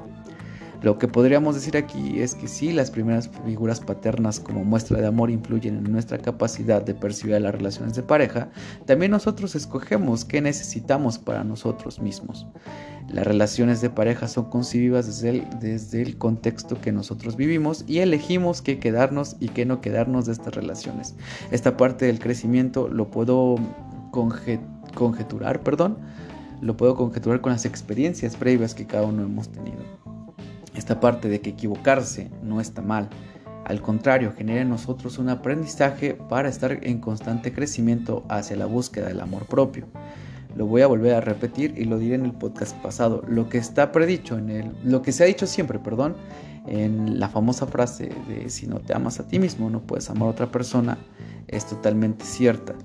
Lo 0.81 0.97
que 0.97 1.07
podríamos 1.07 1.53
decir 1.53 1.77
aquí 1.77 2.21
es 2.21 2.33
que 2.33 2.47
si 2.47 2.71
las 2.71 2.89
primeras 2.89 3.29
figuras 3.45 3.79
paternas 3.79 4.39
como 4.39 4.63
muestra 4.63 4.99
de 4.99 5.05
amor 5.05 5.29
influyen 5.29 5.77
en 5.77 5.91
nuestra 5.91 6.17
capacidad 6.17 6.81
de 6.81 6.95
percibir 6.95 7.39
las 7.39 7.53
relaciones 7.53 7.93
de 7.95 8.01
pareja, 8.01 8.49
también 8.87 9.11
nosotros 9.11 9.53
escogemos 9.53 10.25
qué 10.25 10.41
necesitamos 10.41 11.19
para 11.19 11.43
nosotros 11.43 11.99
mismos. 11.99 12.47
Las 13.09 13.27
relaciones 13.27 13.81
de 13.81 13.91
pareja 13.91 14.27
son 14.27 14.49
concebidas 14.49 15.05
desde 15.05 15.29
el, 15.29 15.59
desde 15.59 16.01
el 16.01 16.17
contexto 16.17 16.81
que 16.81 16.91
nosotros 16.91 17.35
vivimos 17.35 17.83
y 17.87 17.99
elegimos 17.99 18.63
qué 18.63 18.79
quedarnos 18.79 19.35
y 19.39 19.49
qué 19.49 19.67
no 19.67 19.81
quedarnos 19.81 20.25
de 20.25 20.31
estas 20.31 20.55
relaciones. 20.55 21.15
Esta 21.51 21.77
parte 21.77 22.07
del 22.07 22.17
crecimiento 22.17 22.87
lo 22.87 23.11
puedo 23.11 23.55
conjeturar, 24.11 25.61
perdón, 25.61 25.99
lo 26.59 26.75
puedo 26.75 26.95
conjeturar 26.95 27.39
con 27.41 27.51
las 27.51 27.65
experiencias 27.65 28.35
previas 28.35 28.73
que 28.73 28.87
cada 28.87 29.03
uno 29.03 29.21
hemos 29.21 29.49
tenido 29.49 30.10
esta 30.75 30.99
parte 30.99 31.29
de 31.29 31.41
que 31.41 31.51
equivocarse 31.51 32.29
no 32.43 32.61
está 32.61 32.81
mal. 32.81 33.09
Al 33.65 33.81
contrario, 33.81 34.33
genera 34.35 34.61
en 34.61 34.69
nosotros 34.69 35.17
un 35.17 35.29
aprendizaje 35.29 36.13
para 36.13 36.49
estar 36.49 36.79
en 36.81 36.99
constante 36.99 37.53
crecimiento 37.53 38.25
hacia 38.29 38.57
la 38.57 38.65
búsqueda 38.65 39.07
del 39.07 39.21
amor 39.21 39.45
propio. 39.45 39.85
Lo 40.55 40.65
voy 40.65 40.81
a 40.81 40.87
volver 40.87 41.13
a 41.13 41.21
repetir 41.21 41.73
y 41.77 41.85
lo 41.85 41.97
diré 41.97 42.15
en 42.15 42.25
el 42.25 42.33
podcast 42.33 42.75
pasado. 42.77 43.23
Lo 43.27 43.47
que 43.47 43.57
está 43.57 43.91
predicho 43.91 44.37
en 44.37 44.49
el, 44.49 44.71
lo 44.83 45.01
que 45.01 45.11
se 45.11 45.23
ha 45.23 45.27
dicho 45.27 45.47
siempre, 45.47 45.79
perdón, 45.79 46.15
en 46.67 47.19
la 47.19 47.29
famosa 47.29 47.67
frase 47.67 48.09
de 48.27 48.49
si 48.49 48.67
no 48.67 48.79
te 48.79 48.93
amas 48.93 49.19
a 49.19 49.27
ti 49.27 49.39
mismo, 49.39 49.69
no 49.69 49.81
puedes 49.81 50.09
amar 50.09 50.23
a 50.23 50.31
otra 50.31 50.51
persona, 50.51 50.97
es 51.47 51.65
totalmente 51.65 52.25
cierta 52.25 52.75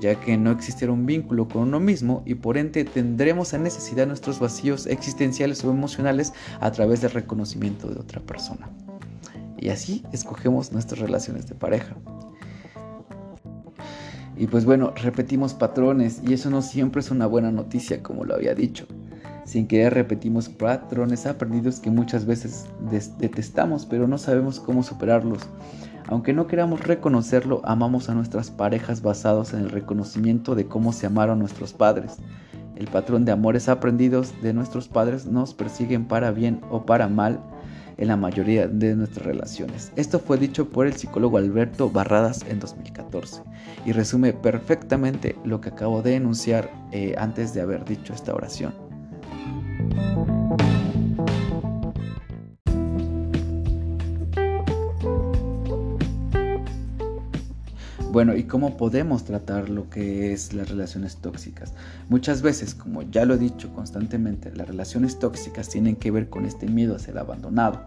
ya 0.00 0.18
que 0.20 0.36
no 0.36 0.50
existirá 0.50 0.92
un 0.92 1.06
vínculo 1.06 1.48
con 1.48 1.62
uno 1.62 1.80
mismo 1.80 2.22
y 2.24 2.34
por 2.34 2.56
ende 2.56 2.84
tendremos 2.84 3.54
a 3.54 3.58
necesidad 3.58 4.06
nuestros 4.06 4.38
vacíos 4.38 4.86
existenciales 4.86 5.64
o 5.64 5.70
emocionales 5.70 6.32
a 6.60 6.70
través 6.70 7.00
del 7.00 7.10
reconocimiento 7.10 7.88
de 7.88 8.00
otra 8.00 8.20
persona. 8.20 8.68
Y 9.58 9.70
así 9.70 10.04
escogemos 10.12 10.72
nuestras 10.72 11.00
relaciones 11.00 11.48
de 11.48 11.54
pareja. 11.54 11.96
Y 14.36 14.46
pues 14.46 14.64
bueno, 14.64 14.92
repetimos 14.94 15.54
patrones 15.54 16.22
y 16.24 16.32
eso 16.32 16.48
no 16.48 16.62
siempre 16.62 17.00
es 17.00 17.10
una 17.10 17.26
buena 17.26 17.50
noticia 17.50 18.02
como 18.04 18.24
lo 18.24 18.34
había 18.34 18.54
dicho. 18.54 18.86
Sin 19.44 19.66
querer 19.66 19.94
repetimos 19.94 20.48
patrones 20.48 21.26
aprendidos 21.26 21.80
que 21.80 21.90
muchas 21.90 22.24
veces 22.24 22.66
detestamos 23.18 23.86
pero 23.86 24.06
no 24.06 24.16
sabemos 24.16 24.60
cómo 24.60 24.84
superarlos. 24.84 25.40
Aunque 26.08 26.32
no 26.32 26.46
queramos 26.46 26.86
reconocerlo, 26.86 27.60
amamos 27.64 28.08
a 28.08 28.14
nuestras 28.14 28.50
parejas 28.50 29.02
basados 29.02 29.52
en 29.52 29.60
el 29.60 29.70
reconocimiento 29.70 30.54
de 30.54 30.66
cómo 30.66 30.94
se 30.94 31.06
amaron 31.06 31.38
nuestros 31.38 31.74
padres. 31.74 32.16
El 32.76 32.86
patrón 32.86 33.26
de 33.26 33.32
amores 33.32 33.68
aprendidos 33.68 34.32
de 34.40 34.54
nuestros 34.54 34.88
padres 34.88 35.26
nos 35.26 35.52
persiguen 35.52 36.06
para 36.06 36.30
bien 36.30 36.62
o 36.70 36.86
para 36.86 37.08
mal 37.08 37.40
en 37.98 38.08
la 38.08 38.16
mayoría 38.16 38.68
de 38.68 38.94
nuestras 38.96 39.26
relaciones. 39.26 39.92
Esto 39.96 40.18
fue 40.18 40.38
dicho 40.38 40.70
por 40.70 40.86
el 40.86 40.94
psicólogo 40.94 41.36
Alberto 41.36 41.90
Barradas 41.90 42.42
en 42.48 42.58
2014 42.58 43.42
y 43.84 43.92
resume 43.92 44.32
perfectamente 44.32 45.36
lo 45.44 45.60
que 45.60 45.68
acabo 45.68 46.00
de 46.00 46.14
enunciar 46.14 46.70
eh, 46.90 47.16
antes 47.18 47.52
de 47.52 47.60
haber 47.60 47.84
dicho 47.84 48.14
esta 48.14 48.32
oración. 48.32 48.87
Bueno, 58.18 58.34
¿y 58.34 58.42
cómo 58.42 58.76
podemos 58.76 59.22
tratar 59.22 59.68
lo 59.68 59.90
que 59.90 60.32
es 60.32 60.52
las 60.52 60.68
relaciones 60.68 61.18
tóxicas? 61.18 61.72
Muchas 62.08 62.42
veces, 62.42 62.74
como 62.74 63.02
ya 63.02 63.24
lo 63.24 63.34
he 63.34 63.38
dicho 63.38 63.72
constantemente, 63.72 64.50
las 64.56 64.66
relaciones 64.66 65.20
tóxicas 65.20 65.68
tienen 65.68 65.94
que 65.94 66.10
ver 66.10 66.28
con 66.28 66.44
este 66.44 66.66
miedo 66.66 66.96
a 66.96 66.98
ser 66.98 67.16
abandonado. 67.16 67.82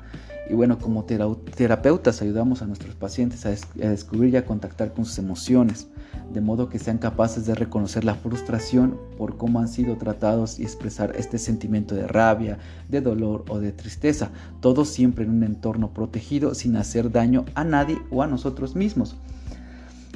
Y 0.49 0.53
bueno, 0.53 0.79
como 0.79 1.03
terapeutas 1.03 2.21
ayudamos 2.21 2.61
a 2.61 2.65
nuestros 2.65 2.95
pacientes 2.95 3.45
a, 3.45 3.49
descubrir 3.89 4.33
y 4.33 4.37
a 4.37 4.45
contactar 4.45 4.93
con 4.93 5.03
sus 5.03 5.17
emociones, 5.17 5.87
de 6.33 6.39
modo 6.39 6.69
que 6.69 6.79
sean 6.79 6.97
capaces 6.97 7.45
de 7.45 7.53
reconocer 7.53 8.05
la 8.05 8.15
frustración 8.15 8.97
por 9.17 9.35
cómo 9.35 9.59
han 9.59 9.67
sido 9.67 9.97
tratados 9.97 10.59
y 10.59 10.63
expresar 10.63 11.13
este 11.17 11.39
sentimiento 11.39 11.93
de 11.93 12.07
rabia, 12.07 12.57
de 12.87 13.01
dolor 13.01 13.43
o 13.49 13.59
de 13.59 13.73
tristeza, 13.73 14.29
todo 14.61 14.85
siempre 14.85 15.25
en 15.25 15.31
un 15.31 15.43
entorno 15.43 15.93
protegido 15.93 16.55
sin 16.55 16.77
hacer 16.77 17.11
daño 17.11 17.43
a 17.53 17.65
nadie 17.65 17.97
o 18.11 18.23
a 18.23 18.27
nosotros 18.27 18.77
mismos. 18.77 19.17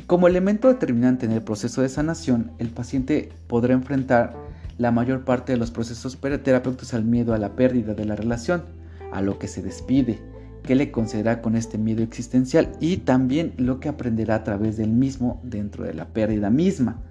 Como 0.07 0.27
elemento 0.27 0.67
determinante 0.67 1.25
en 1.25 1.31
el 1.31 1.41
proceso 1.41 1.81
de 1.81 1.89
sanación, 1.89 2.51
el 2.59 2.69
paciente 2.69 3.29
podrá 3.47 3.73
enfrentar 3.73 4.35
la 4.77 4.91
mayor 4.91 5.25
parte 5.25 5.53
de 5.53 5.57
los 5.57 5.71
procesos 5.71 6.15
terapéuticos 6.19 6.93
al 6.93 7.03
miedo 7.03 7.33
a 7.33 7.39
la 7.39 7.55
pérdida 7.55 7.95
de 7.95 8.05
la 8.05 8.15
relación, 8.15 8.65
a 9.11 9.21
lo 9.21 9.39
que 9.39 9.47
se 9.47 9.63
despide, 9.63 10.19
qué 10.61 10.75
le 10.75 10.91
concederá 10.91 11.41
con 11.41 11.55
este 11.55 11.79
miedo 11.79 12.03
existencial 12.03 12.71
y 12.79 12.97
también 12.97 13.55
lo 13.57 13.79
que 13.79 13.89
aprenderá 13.89 14.35
a 14.35 14.43
través 14.43 14.77
del 14.77 14.91
mismo 14.91 15.41
dentro 15.43 15.85
de 15.85 15.95
la 15.95 16.05
pérdida 16.05 16.51
misma. 16.51 17.01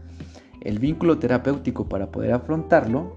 El 0.60 0.78
vínculo 0.78 1.18
terapéutico 1.18 1.88
para 1.88 2.12
poder 2.12 2.32
afrontarlo 2.32 3.16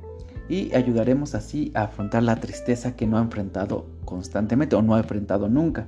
y 0.49 0.73
ayudaremos 0.73 1.35
así 1.35 1.71
a 1.75 1.83
afrontar 1.83 2.23
la 2.23 2.37
tristeza 2.37 2.95
que 2.95 3.05
no 3.05 3.19
ha 3.19 3.21
enfrentado 3.21 3.85
constantemente 4.05 4.75
o 4.75 4.81
no 4.81 4.95
ha 4.95 4.99
enfrentado 5.01 5.49
nunca. 5.49 5.85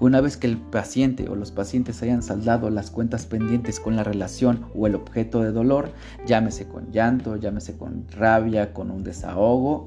Una 0.00 0.22
vez 0.22 0.38
que 0.38 0.46
el 0.46 0.56
paciente 0.56 1.28
o 1.28 1.36
los 1.36 1.52
pacientes 1.52 2.02
hayan 2.02 2.22
saldado 2.22 2.70
las 2.70 2.90
cuentas 2.90 3.26
pendientes 3.26 3.80
con 3.80 3.96
la 3.96 4.02
relación 4.02 4.64
o 4.74 4.86
el 4.86 4.94
objeto 4.94 5.42
de 5.42 5.52
dolor, 5.52 5.92
llámese 6.26 6.66
con 6.66 6.90
llanto, 6.90 7.36
llámese 7.36 7.76
con 7.76 8.06
rabia, 8.08 8.72
con 8.72 8.90
un 8.90 9.04
desahogo, 9.04 9.84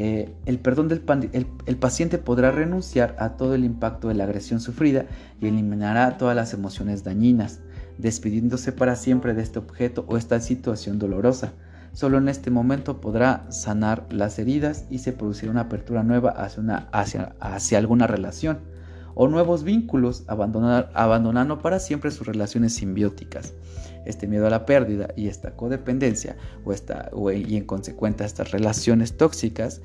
eh, 0.00 0.32
el 0.46 0.60
perdón 0.60 0.86
del 0.86 1.02
el, 1.32 1.76
paciente 1.76 2.18
podrá 2.18 2.52
renunciar 2.52 3.16
a 3.18 3.30
todo 3.30 3.56
el 3.56 3.64
impacto 3.64 4.06
de 4.06 4.14
la 4.14 4.24
agresión 4.24 4.60
sufrida 4.60 5.06
y 5.40 5.48
eliminará 5.48 6.18
todas 6.18 6.36
las 6.36 6.54
emociones 6.54 7.02
dañinas, 7.02 7.58
despidiéndose 7.98 8.70
para 8.70 8.94
siempre 8.94 9.34
de 9.34 9.42
este 9.42 9.58
objeto 9.58 10.04
o 10.06 10.16
esta 10.16 10.38
situación 10.38 11.00
dolorosa. 11.00 11.52
Solo 11.94 12.18
en 12.18 12.28
este 12.28 12.52
momento 12.52 13.00
podrá 13.00 13.50
sanar 13.50 14.06
las 14.12 14.38
heridas 14.38 14.84
y 14.88 14.98
se 14.98 15.12
producirá 15.12 15.50
una 15.50 15.62
apertura 15.62 16.04
nueva 16.04 16.30
hacia 16.30 17.78
alguna 17.78 18.06
relación 18.06 18.77
o 19.20 19.26
nuevos 19.26 19.64
vínculos, 19.64 20.22
abandonando 20.28 21.58
para 21.58 21.80
siempre 21.80 22.12
sus 22.12 22.28
relaciones 22.28 22.76
simbióticas. 22.76 23.52
Este 24.06 24.28
miedo 24.28 24.46
a 24.46 24.50
la 24.50 24.64
pérdida 24.64 25.08
y 25.16 25.26
esta 25.26 25.56
codependencia 25.56 26.36
o 26.64 26.72
esta, 26.72 27.10
y 27.34 27.56
en 27.56 27.64
consecuencia 27.64 28.24
estas 28.24 28.52
relaciones 28.52 29.16
tóxicas 29.16 29.80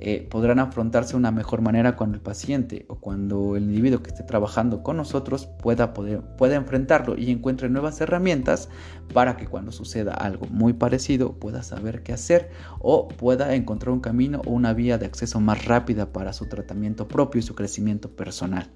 eh, 0.00 0.26
podrán 0.28 0.58
afrontarse 0.58 1.12
de 1.12 1.18
una 1.18 1.30
mejor 1.30 1.60
manera 1.60 1.94
cuando 1.94 2.16
el 2.16 2.20
paciente 2.20 2.84
o 2.88 2.96
cuando 2.96 3.56
el 3.56 3.64
individuo 3.64 4.02
que 4.02 4.10
esté 4.10 4.24
trabajando 4.24 4.82
con 4.82 4.96
nosotros 4.96 5.46
pueda, 5.62 5.94
poder, 5.94 6.20
pueda 6.36 6.56
enfrentarlo 6.56 7.16
y 7.16 7.30
encuentre 7.30 7.68
nuevas 7.68 8.00
herramientas 8.00 8.68
para 9.12 9.36
que 9.36 9.46
cuando 9.46 9.70
suceda 9.70 10.12
algo 10.12 10.46
muy 10.50 10.72
parecido 10.72 11.34
pueda 11.34 11.62
saber 11.62 12.02
qué 12.02 12.12
hacer 12.12 12.50
o 12.80 13.06
pueda 13.08 13.54
encontrar 13.54 13.92
un 13.92 14.00
camino 14.00 14.42
o 14.44 14.50
una 14.50 14.72
vía 14.72 14.98
de 14.98 15.06
acceso 15.06 15.40
más 15.40 15.64
rápida 15.64 16.12
para 16.12 16.32
su 16.32 16.46
tratamiento 16.46 17.06
propio 17.06 17.38
y 17.38 17.42
su 17.42 17.54
crecimiento 17.54 18.10
personal. 18.10 18.70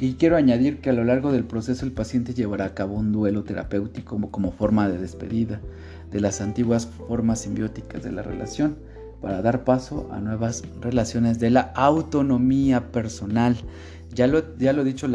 Y 0.00 0.14
quiero 0.14 0.36
añadir 0.36 0.80
que 0.80 0.90
a 0.90 0.92
lo 0.92 1.04
largo 1.04 1.32
del 1.32 1.44
proceso 1.44 1.84
el 1.84 1.92
paciente 1.92 2.34
llevará 2.34 2.66
a 2.66 2.74
cabo 2.74 2.94
un 2.94 3.12
duelo 3.12 3.44
terapéutico 3.44 4.10
como, 4.10 4.30
como 4.30 4.52
forma 4.52 4.88
de 4.88 4.98
despedida 4.98 5.60
de 6.10 6.20
las 6.20 6.40
antiguas 6.40 6.86
formas 6.86 7.40
simbióticas 7.40 8.02
de 8.02 8.12
la 8.12 8.22
relación 8.22 8.76
para 9.24 9.40
dar 9.40 9.64
paso 9.64 10.06
a 10.12 10.20
nuevas 10.20 10.62
relaciones 10.82 11.38
de 11.38 11.48
la 11.48 11.72
autonomía 11.74 12.92
personal. 12.92 13.56
Ya 14.12 14.26
lo, 14.26 14.54
ya 14.58 14.74
lo 14.74 14.82
he 14.82 14.84
dicho 14.84 15.06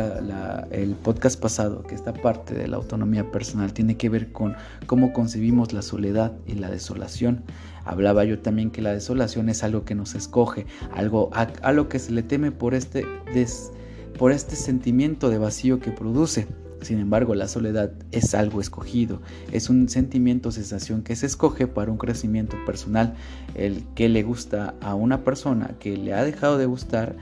el 0.71 0.95
podcast 0.95 1.39
pasado, 1.39 1.83
que 1.83 1.93
esta 1.93 2.11
parte 2.11 2.55
de 2.55 2.67
la 2.67 2.77
autonomía 2.77 3.29
personal 3.29 3.71
tiene 3.71 3.97
que 3.97 4.09
ver 4.09 4.31
con 4.31 4.55
cómo 4.87 5.13
concebimos 5.13 5.73
la 5.73 5.83
soledad 5.83 6.33
y 6.47 6.55
la 6.55 6.71
desolación. 6.71 7.43
Hablaba 7.85 8.23
yo 8.23 8.39
también 8.39 8.71
que 8.71 8.81
la 8.81 8.93
desolación 8.93 9.47
es 9.47 9.63
algo 9.63 9.85
que 9.85 9.93
nos 9.93 10.15
escoge, 10.15 10.65
algo 10.91 11.29
a, 11.33 11.71
lo 11.71 11.87
que 11.87 11.99
se 11.99 12.11
le 12.11 12.23
teme 12.23 12.51
por 12.51 12.73
este, 12.73 13.05
por 14.17 14.31
este 14.31 14.55
sentimiento 14.55 15.29
de 15.29 15.37
vacío 15.37 15.79
que 15.79 15.91
produce. 15.91 16.47
Sin 16.81 16.99
embargo, 16.99 17.35
la 17.35 17.47
soledad 17.47 17.91
es 18.11 18.33
algo 18.33 18.61
escogido, 18.61 19.21
es 19.51 19.69
un 19.69 19.89
sentimiento, 19.89 20.51
sensación 20.51 21.03
que 21.03 21.15
se 21.15 21.25
escoge 21.25 21.67
para 21.67 21.91
un 21.91 21.97
crecimiento 21.97 22.55
personal, 22.65 23.15
el 23.55 23.83
que 23.95 24.07
le 24.07 24.23
gusta 24.23 24.75
a 24.81 24.95
una 24.95 25.23
persona, 25.23 25.75
que 25.79 25.97
le 25.97 26.13
ha 26.13 26.23
dejado 26.23 26.57
de 26.57 26.65
gustar, 26.65 27.17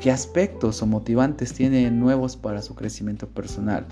qué 0.00 0.10
aspectos 0.10 0.80
o 0.80 0.86
motivantes 0.86 1.52
tiene 1.52 1.90
nuevos 1.90 2.36
para 2.36 2.62
su 2.62 2.74
crecimiento 2.74 3.28
personal. 3.28 3.84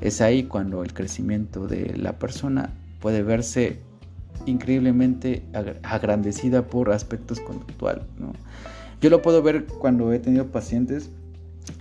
Es 0.00 0.20
ahí 0.20 0.44
cuando 0.44 0.82
el 0.82 0.94
crecimiento 0.94 1.66
de 1.66 1.96
la 1.96 2.18
persona 2.18 2.70
puede 3.00 3.22
verse 3.22 3.80
increíblemente 4.44 5.42
agrandecida 5.82 6.66
por 6.66 6.92
aspectos 6.92 7.40
conductuales. 7.40 8.04
Yo 9.00 9.10
lo 9.10 9.22
puedo 9.22 9.42
ver 9.42 9.66
cuando 9.66 10.12
he 10.12 10.18
tenido 10.18 10.46
pacientes 10.46 11.10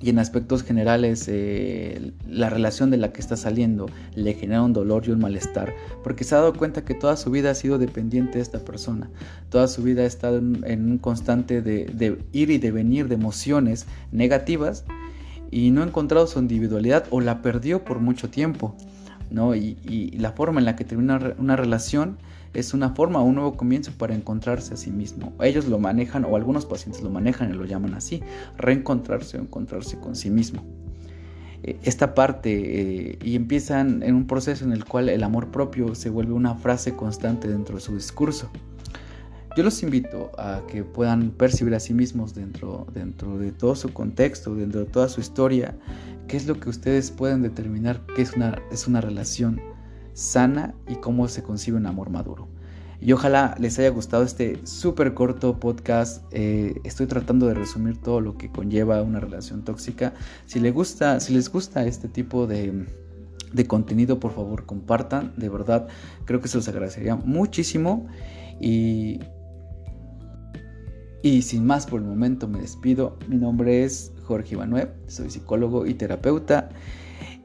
y 0.01 0.10
en 0.10 0.20
aspectos 0.20 0.63
generales 0.63 1.25
eh, 1.27 2.12
la 2.27 2.50
relación 2.50 2.92
de 2.92 2.98
la 2.98 3.13
que 3.13 3.22
está 3.22 3.38
saliendo 3.38 3.88
le 4.15 4.34
genera 4.34 4.62
un 4.62 4.74
dolor 4.74 5.04
y 5.08 5.12
un 5.12 5.20
malestar 5.20 5.74
porque 6.04 6.24
se 6.24 6.36
ha 6.36 6.39
dado 6.39 6.54
cuenta 6.54 6.84
que 6.84 6.94
toda 6.94 7.18
su 7.18 7.32
vida 7.32 7.51
ha 7.51 7.56
sido 7.56 7.77
dependiente 7.77 8.38
de 8.38 8.42
esta 8.42 8.60
persona. 8.60 9.10
Toda 9.50 9.68
su 9.68 9.84
vida 9.84 10.04
ha 10.04 10.06
estado 10.06 10.38
en, 10.38 10.92
un 10.92 10.98
constante 10.98 11.62
de, 11.62 12.18
ir 12.32 12.50
y 12.50 12.58
de 12.58 12.72
venir 12.72 13.08
de 13.08 13.15
emociones 13.15 13.86
negativas 14.12 14.86
y 15.51 15.72
no 15.72 15.82
ha 15.82 15.86
encontrado 15.86 16.27
su 16.27 16.39
individualidad 16.39 17.06
o 17.10 17.22
la 17.22 17.42
perdió 17.42 17.84
por 17.84 18.00
mucho 18.00 18.30
tiempo 18.30 18.75
¿no? 19.29 19.55
y, 19.55 20.12
la 20.17 20.32
forma 20.32 20.60
en 20.60 20.65
la 20.65 20.75
que 20.75 20.84
termina 20.84 21.36
una 21.38 21.55
relación 21.55 22.17
es 22.55 22.74
una 22.74 22.89
forma, 22.89 23.22
un 23.22 23.36
nuevo 23.36 23.58
comienzo 23.58 23.91
para 23.98 24.15
encontrarse 24.15 24.74
a 24.74 24.77
sí 24.77 24.92
mismo. 24.92 25.33
Ellos 25.42 25.66
lo 25.66 25.77
manejan 25.77 26.25
o 26.25 26.35
algunos 26.35 26.66
pacientes 26.66 27.03
lo 27.03 27.09
manejan 27.09 27.50
y 27.50 27.53
lo 27.53 27.66
llaman 27.66 27.94
así, 27.94 28.22
reencontrarse 28.57 29.38
o 29.38 29.42
encontrarse 29.42 30.00
con 30.00 30.16
sí 30.16 30.29
mismo. 30.29 30.64
Eh, 31.64 31.77
esta 31.83 32.16
parte 32.16 33.11
eh, 33.11 33.20
y 33.24 33.35
empiezan 33.35 34.03
en 34.03 34.16
un 34.16 34.27
proceso 34.27 34.64
en 34.66 34.72
el 34.72 34.85
cual 34.85 35.09
el 35.09 35.24
amor 35.24 35.51
propio 35.51 35.96
se 35.96 36.09
vuelve 36.09 36.33
una 36.33 36.55
frase 36.55 36.96
constante 36.96 37.48
dentro 37.48 37.75
de 37.75 37.81
su 37.81 37.96
discurso. 37.96 38.50
Yo 39.57 39.64
los 39.64 39.81
invito 39.83 40.31
a 40.38 40.64
que 40.68 40.83
puedan 40.83 41.31
percibir 41.31 41.74
a 41.75 41.79
sí 41.79 41.94
mismos 41.94 42.35
dentro, 42.35 42.88
dentro 42.94 43.38
de 43.38 43.53
todo 43.53 43.75
su 43.75 43.94
contexto, 43.94 44.53
dentro 44.53 44.81
de 44.81 44.85
toda 44.85 45.07
su 45.07 45.22
historia, 45.22 45.75
qué 46.27 46.38
es 46.38 46.48
lo 46.48 46.59
que 46.59 46.70
ustedes 46.70 47.11
pueden 47.11 47.42
determinar 47.42 48.05
que 48.16 48.22
es 48.22 48.33
una, 48.33 48.61
es 48.72 48.88
una 48.88 49.01
relación 49.01 49.61
sana 50.14 50.74
y 50.88 50.96
cómo 50.96 51.27
se 51.27 51.44
concibe 51.44 51.77
un 51.77 51.85
amor 51.85 52.09
maduro. 52.09 52.48
Y 53.01 53.11
ojalá 53.11 53.55
les 53.59 53.77
haya 53.77 53.90
gustado 53.90 54.24
este 54.24 54.66
súper 54.66 55.14
corto 55.14 55.59
podcast. 55.59 56.24
Eh, 56.31 56.79
estoy 56.83 57.07
tratando 57.07 57.48
de 57.48 57.53
resumir 57.53 58.01
todo 58.01 58.22
lo 58.22 58.38
que 58.38 58.50
conlleva 58.50 59.01
una 59.03 59.20
relación 59.20 59.64
tóxica. 59.64 60.14
Si 60.46 60.59
les 60.59 60.74
gusta, 60.74 61.20
si 61.20 61.33
les 61.33 61.51
gusta 61.51 61.85
este 61.85 62.07
tipo 62.07 62.48
de, 62.48 62.88
de 63.53 63.68
contenido, 63.68 64.20
por 64.20 64.31
favor 64.33 64.66
compartan. 64.66 65.33
De 65.38 65.50
verdad, 65.50 65.88
creo 66.24 66.42
que 66.42 66.48
se 66.48 66.57
los 66.57 66.68
agradecería 66.68 67.16
muchísimo. 67.16 68.07
Y, 68.59 69.20
y 71.22 71.42
sin 71.42 71.66
más 71.66 71.85
por 71.85 72.01
el 72.01 72.07
momento 72.07 72.48
me 72.48 72.61
despido. 72.61 73.18
Mi 73.27 73.35
nombre 73.35 73.83
es 73.83 74.14
Jorge 74.25 74.55
Ivanuev, 74.55 74.90
soy 75.07 75.29
psicólogo 75.29 75.85
y 75.85 75.94
terapeuta 75.94 76.70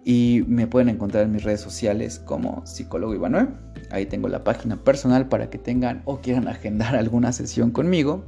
y 0.04 0.44
me 0.48 0.66
pueden 0.66 0.88
encontrar 0.88 1.24
en 1.24 1.32
mis 1.32 1.44
redes 1.44 1.60
sociales 1.60 2.18
como 2.18 2.66
psicólogo 2.66 3.14
Ivanuel. 3.14 3.48
Ahí 3.90 4.06
tengo 4.06 4.28
la 4.28 4.44
página 4.44 4.76
personal 4.76 5.28
para 5.28 5.50
que 5.50 5.58
tengan 5.58 6.02
o 6.04 6.20
quieran 6.20 6.48
agendar 6.48 6.96
alguna 6.96 7.32
sesión 7.32 7.70
conmigo 7.70 8.24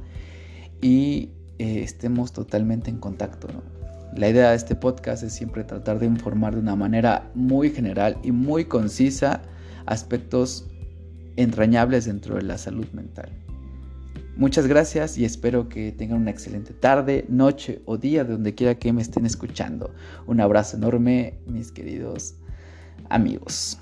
y 0.81 1.31
eh, 1.59 1.81
estemos 1.83 2.33
totalmente 2.33 2.89
en 2.89 2.97
contacto. 2.97 3.47
La 4.15 4.29
idea 4.29 4.51
de 4.51 4.55
este 4.55 4.75
podcast 4.75 5.23
es 5.23 5.33
siempre 5.33 5.63
tratar 5.63 5.97
de 5.97 6.05
informar 6.05 6.53
de 6.53 6.59
una 6.59 6.75
manera 6.75 7.31
muy 7.33 7.71
general 7.71 8.17
y 8.23 8.31
muy 8.31 8.65
concisa 8.65 9.41
aspectos 9.87 10.69
entrañables 11.35 12.05
dentro 12.05 12.35
de 12.35 12.43
la 12.43 12.59
salud 12.59 12.85
mental. 12.93 13.42
Muchas 14.35 14.65
gracias 14.65 15.17
y 15.19 15.25
espero 15.25 15.69
que 15.69 15.91
tengan 15.91 16.21
una 16.21 16.31
excelente 16.31 16.73
tarde, 16.73 17.25
noche 17.29 17.81
o 17.85 17.97
día 17.97 18.23
de 18.23 18.33
donde 18.33 18.55
quiera 18.55 18.75
que 18.75 18.91
me 18.91 19.01
estén 19.01 19.27
escuchando. 19.27 19.93
Un 20.25 20.41
abrazo 20.41 20.77
enorme, 20.77 21.35
mis 21.45 21.71
queridos 21.71 22.35
amigos. 23.09 23.77